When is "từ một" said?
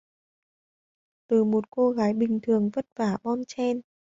1.27-1.69